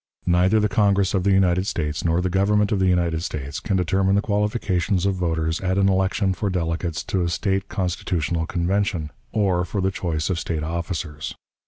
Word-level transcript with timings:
Neither 0.25 0.59
the 0.59 0.67
Congress 0.67 1.13
of 1.13 1.23
the 1.25 1.31
United 1.31 1.67
States 1.67 2.03
nor 2.03 2.21
the 2.21 2.29
Government 2.31 2.71
of 2.71 2.79
the 2.79 2.87
United 2.87 3.21
States 3.21 3.59
can 3.59 3.77
determine 3.77 4.15
the 4.15 4.21
qualifications 4.23 5.05
of 5.05 5.13
voters 5.13 5.61
at 5.61 5.77
an 5.77 5.89
election 5.89 6.33
for 6.33 6.49
delegates 6.49 7.03
to 7.03 7.21
a 7.21 7.29
State 7.29 7.69
Constitutional 7.69 8.47
Convention, 8.47 9.11
or 9.31 9.63
for 9.63 9.79
the 9.79 9.91
choice 9.91 10.31
of 10.31 10.39
State 10.39 10.63
officers. 10.63 11.35